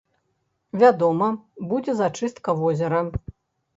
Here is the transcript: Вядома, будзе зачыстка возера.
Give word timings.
Вядома, 0.83 1.27
будзе 1.73 1.91
зачыстка 2.03 2.49
возера. 2.63 3.07